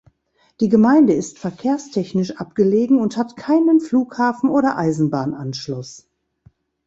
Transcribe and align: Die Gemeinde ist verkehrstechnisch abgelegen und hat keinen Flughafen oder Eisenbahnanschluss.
Die 0.61 0.67
Gemeinde 0.69 1.13
ist 1.13 1.37
verkehrstechnisch 1.37 2.35
abgelegen 2.37 2.99
und 2.99 3.17
hat 3.17 3.35
keinen 3.37 3.79
Flughafen 3.79 4.49
oder 4.49 4.75
Eisenbahnanschluss. 4.75 6.07